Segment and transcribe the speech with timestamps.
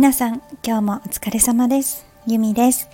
[0.00, 2.06] 皆さん今日もお疲れ様です。
[2.26, 2.88] ゆみです。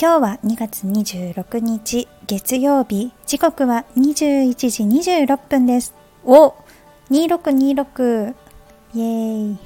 [0.00, 3.12] 今日は2月26日月曜日。
[3.26, 5.94] 時刻は21時26分です。
[6.24, 6.54] お
[7.10, 8.34] 2626
[8.94, 9.58] イエーイ。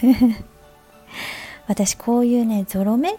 [1.68, 3.12] 私こういうねゾロ目？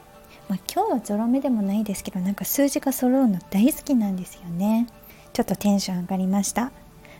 [0.49, 4.87] まあ、今日はゾロ目でもないですけどなんか数字が揃うの大好きなんですよね。
[5.31, 6.71] ちょっとテンション上がりました。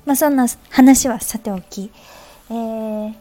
[0.08, 1.92] まあそんな話はさておき、
[2.50, 3.14] えー、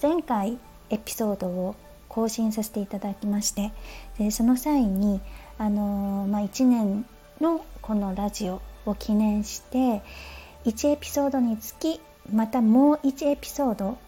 [0.00, 0.56] 前回
[0.88, 1.74] エピソードを
[2.12, 3.72] 更新させていただきまして
[4.18, 5.20] でその際に、
[5.58, 7.06] あの、まあ、1年
[7.40, 10.02] のこのラジオを記念して
[10.66, 12.00] 1エピソードにつき
[12.32, 13.98] またもう1エピソード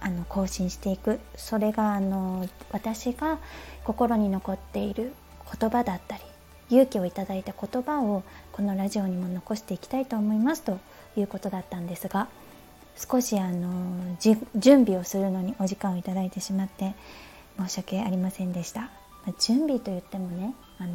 [0.00, 1.20] あの更新していく。
[1.36, 3.38] それがあの私が
[3.84, 5.12] 心に残っている
[5.58, 6.22] 言葉だったり
[6.70, 8.22] 勇気をいただいた言葉を
[8.52, 10.78] このラジオにも残していきたいと思いますと
[11.16, 12.28] いうことだったんですが
[12.96, 14.16] 少しあの
[14.54, 16.94] 準備をするのにお時間をいただいてしまって
[17.58, 18.88] 申し訳ありませんでした、ま
[19.28, 20.92] あ、準備といってもねあの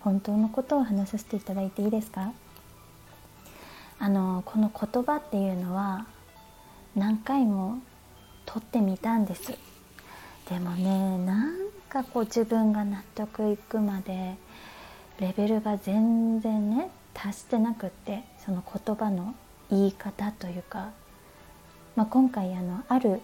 [0.00, 2.32] 本当のことを話させていただいていいですか？
[3.98, 6.06] あのこの言葉っていうのは
[6.94, 7.78] 何回も
[8.44, 9.52] 撮ってみたんです。
[10.50, 11.54] でもねなん
[11.88, 14.36] かこう自分が納得いくまで
[15.20, 19.34] レベルが全然ね達してなくってその言葉の
[19.70, 20.90] 言い方というか、
[21.96, 23.20] まあ、今回あのある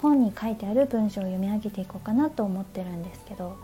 [0.00, 3.56] 本に書いてある文章を読み上げていこうかなと思ってるんですけど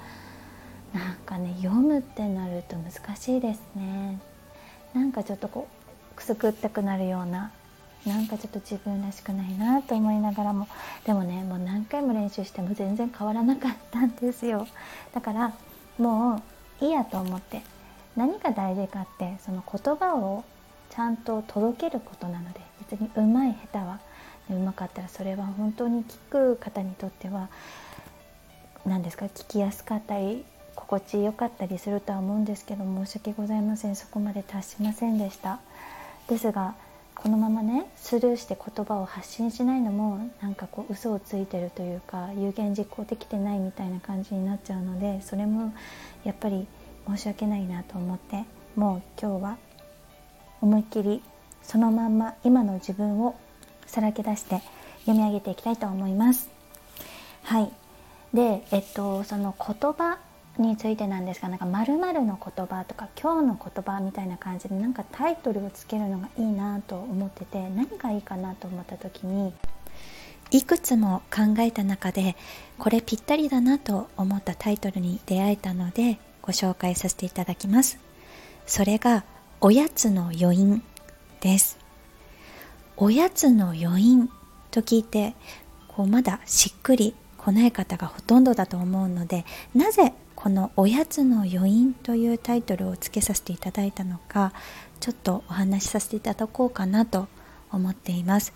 [0.94, 4.20] なんかね読むってなると難しいですね。
[4.94, 5.68] なんかちょっとこ
[6.12, 7.52] うくすぐったくなるような
[8.06, 10.66] なんかちょっと自分らしくないなと思いながらも。
[11.04, 14.66] でもねもう何回も練習しても全然変わらなかったんですよ。
[15.12, 15.52] だから
[15.98, 16.42] も
[16.80, 17.62] ういいやと思って
[18.16, 20.44] 何が大事かってその言葉を
[20.98, 22.60] ちゃんと届けることなので
[22.90, 24.00] 別にうまい下手は
[24.50, 27.50] うまかったらそれは本当に聞く方にとっては
[28.84, 30.44] 何ですか聞きやすかったり
[30.74, 33.94] 心地よかったりするとは思うんですけど申し訳ございません。
[33.94, 35.60] そこまで達しませんでした。
[36.28, 36.74] ですが
[37.14, 45.72] このままねスルーして言葉を発信しないのもなんかこう嘘をついてるというか有言実行できてないみたいな感じになっちゃうのでそれも
[46.24, 46.66] やっぱり
[47.06, 48.44] 申し訳ないなと思って
[48.74, 49.67] もう今日は
[50.60, 51.22] 思いっきり
[51.62, 53.34] そのまんま今の自分を
[53.86, 54.60] さらけ出して
[55.00, 56.48] 読み上げていきたいと思います。
[57.42, 57.72] はい
[58.34, 60.18] でえっとその言葉
[60.58, 69.54] についてなんですがなんか〇〇の言葉とか今日の言葉みたいな感じでなんかタイトルをつけるのがいいなと思ってて何がいいかなと思った時に
[70.50, 72.36] いくつも考えた中で
[72.78, 77.98] これぴったりだなと思ったタイトルに出会えたのでご紹介させていただきます
[78.66, 79.24] それが
[79.60, 80.84] おやつの余韻
[81.40, 81.78] です。
[82.96, 84.30] おやつの余韻
[84.70, 85.34] と聞いて
[85.88, 94.52] こうまだしっくりこない方がほとんどだと思うのでなぜこの「おやつの余韻」というタイトルをつけさせていただいたのか
[95.00, 97.26] ちょっとお話しさせていただこうかなと
[97.72, 98.52] 思っています。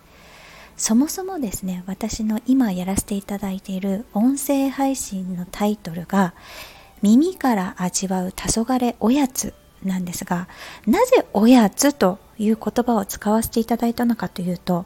[0.77, 6.33] そもそもですね私の今やらせていただいている音声配信のタイトルが
[7.03, 9.53] 「耳から味わう黄昏おやつ」
[9.85, 10.47] なんですが
[10.87, 14.85] なぜおやつという言葉を使わせていただいたのかというと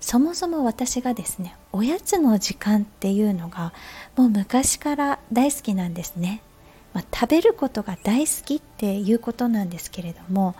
[0.00, 3.72] そもそも私がですねおやつの時間っていうのが
[4.16, 6.42] もう昔から大好きなんですね、
[6.92, 10.54] まあ、食べることが大好きっていうことなんですけれども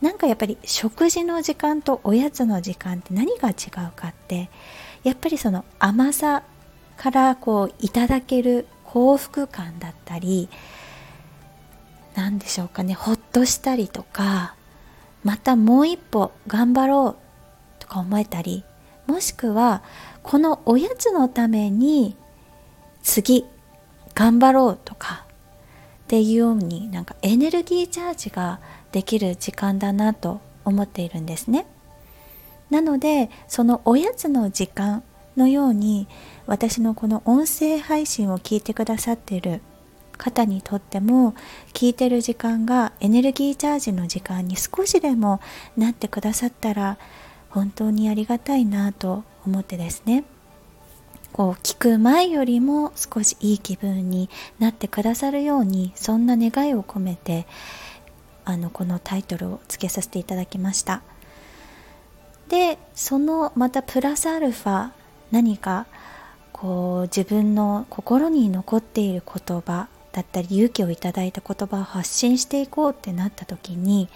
[0.00, 3.52] なんかやっぱり食事の時間とおやつの時間って何が違
[3.86, 4.50] うかって
[5.04, 6.42] やっぱりその甘さ
[6.96, 10.48] からこういただける幸福感だったり
[12.20, 14.54] 何でしょうかねほっとしたりとか
[15.24, 18.62] またもう一歩頑張ろうとか思えたり
[19.06, 19.82] もしくは
[20.22, 22.14] このおやつのために
[23.02, 23.46] 次
[24.14, 25.24] 頑張ろうとか
[26.04, 28.60] っていうようになんかエネルギーチャージが
[28.92, 31.66] できる時間だなと思っているんですね。
[32.68, 35.02] なのでそのおやつの時間
[35.38, 36.06] のように
[36.46, 39.62] 私のこの音声配信を聞いてくださっている
[40.20, 41.34] 方にとっても
[41.72, 45.40] 聞いてる時間がエネルギーチャージの時間に少しでも
[45.78, 46.98] なってくださったら
[47.48, 50.24] 本当にありがたいなと思ってですね。
[51.32, 54.28] こう聞く前よりも少しいい気分に
[54.58, 57.46] なってくださるようにそんな願いを込めて
[58.44, 61.02] あのこのタイトルを付けさせていただきました。
[62.48, 64.90] でそのまたプラスアルファ
[65.30, 65.86] 何か
[66.52, 74.08] こう自分の心に残っている言葉だったり勇気をいただいた言葉を発信していこうってなった時に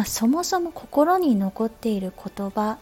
[0.00, 2.78] まあ、そもそも心に残っている言葉っ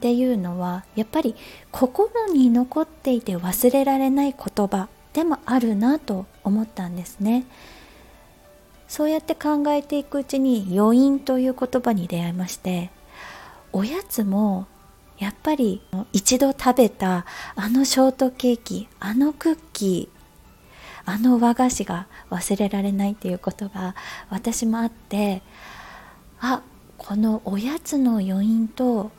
[0.00, 1.34] ていうのはやっぱり
[1.70, 7.44] 心に残っていて忘れられない言葉でもあるなと思ったんですね。
[8.88, 12.90] そうやって考えていくうちに余韻という言葉に出会いまして
[13.72, 14.66] おやつも
[15.18, 17.24] やっぱり一度食べた
[17.56, 20.13] あのショートケーキあのクッキー
[21.06, 23.94] あの和菓子が忘れられないっていうことが
[24.30, 25.42] 私もあって
[26.40, 26.62] あ
[26.98, 29.10] このおやつの余韻と、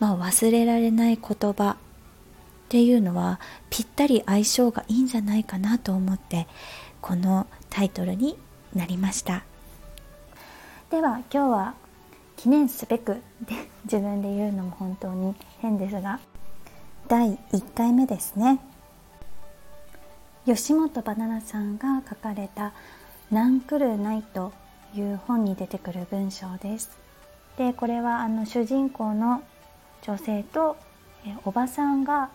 [0.00, 1.76] まあ、忘れられない言葉っ
[2.68, 3.38] ていうのは
[3.70, 6.46] ぴったり相性がいいんじゃないかなと思って
[7.00, 8.38] このタイトルに
[8.74, 9.44] なりました。
[10.90, 11.74] では今日は
[12.36, 13.54] 記念すべくで
[13.84, 16.20] 自分で言うのも本当に変ですが
[17.08, 18.58] 第1回目ですね。
[20.44, 22.72] 吉本ばななさんが書かれた
[23.30, 24.52] 「なんくるない」と
[24.94, 26.90] いう本に出てくる文章です。
[27.56, 29.42] でこれはあの主人公の
[30.02, 30.76] 女性と
[31.24, 32.30] えおばさんが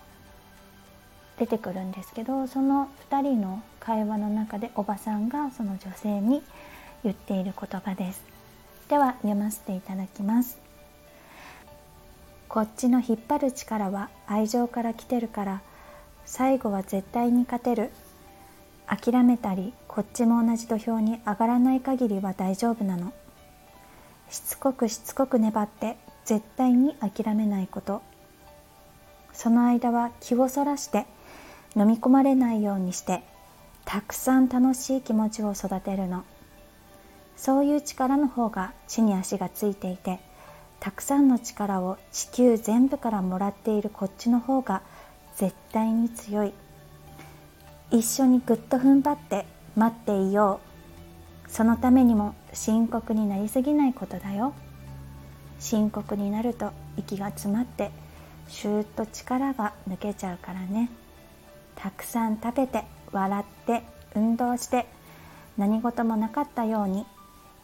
[1.37, 6.41] 出てくるんですけどその2人の会話の中でおばさんがその女性に
[7.03, 8.23] 言っている言葉です。
[8.87, 10.57] では読ませていただきます。
[12.47, 15.61] こっちの引っ張る力は愛情から来てるから
[16.27, 17.89] 最後は絶対に勝てる。
[18.85, 23.13] 諦めたりこっちも同じ土俵に上がらない限りは大丈夫なの。
[24.29, 28.01] しつこくしつこく粘って絶対に諦めないこと。
[29.31, 31.05] その間は気をそらして
[31.77, 33.23] 飲み込まれないようにして
[33.85, 36.25] たくさん楽しい気持ちを育てるの。
[37.37, 40.19] そういう力の方が地に足がついていて
[40.81, 44.81] たくさんの力を地球全部からもらっているこっちの方が
[45.37, 46.53] 絶対に強い。
[47.91, 49.45] 一緒にぐっと踏ん張って
[49.75, 50.59] 待っていよ
[51.45, 51.49] う。
[51.51, 54.53] そのためにも深刻になりすぎないことだよ。
[55.59, 57.91] 深刻になると息が詰まって
[58.47, 60.89] シューッと力が抜けちゃうからね。
[61.75, 63.83] たくさん食べて笑って
[64.15, 64.87] 運動して
[65.55, 67.05] 何事もなかったように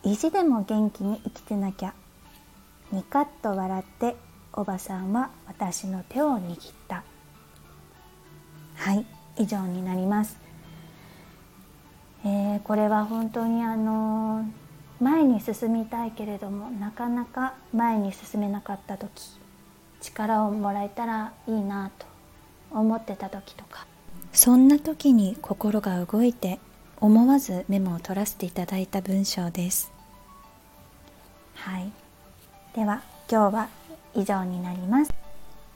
[0.03, 1.95] 意地でも元気に生きてなきゃ。
[2.91, 4.15] ニカッと笑って
[4.53, 7.03] おばさんは私の手を握った。
[8.83, 9.05] はい
[9.37, 10.37] 以上になります、
[12.25, 14.45] えー、これは本当にあの
[14.99, 19.09] 前に進みたいけれどもなかなか前に進めなかった時
[20.01, 22.05] 力をもらえたらいいなと
[22.71, 23.87] 思ってた時とか。
[24.33, 26.59] そんな時に心が動いて
[26.99, 29.93] 思わずメモを取らせていただいた文章です。
[31.55, 31.89] はい。
[32.75, 33.01] では
[33.31, 33.69] 今日は
[34.13, 35.13] 以上になります。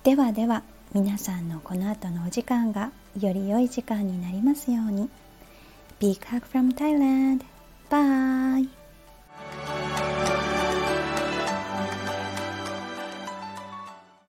[0.04, 0.64] ではでは
[0.94, 5.10] 皆さんのこの後のお時間がより良い時間になりますように
[6.00, 7.44] Big hug from Thailand!
[7.90, 8.77] Bye!